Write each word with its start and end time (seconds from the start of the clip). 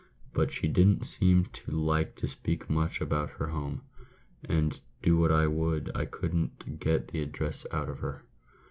But 0.33 0.51
she 0.51 0.67
didn't 0.67 1.05
seem 1.05 1.45
to 1.53 1.69
like 1.71 2.15
to 2.15 2.27
speak 2.27 2.67
much 2.67 3.01
about 3.01 3.29
her 3.29 3.45
home; 3.45 3.83
and 4.43 4.79
do 5.03 5.15
what 5.15 5.31
I 5.31 5.45
would 5.45 5.91
I 5.93 6.05
couldn't 6.05 6.79
get 6.79 7.09
the 7.09 7.21
address 7.21 7.67
out 7.71 7.87
of 7.87 7.99
her. 7.99 8.23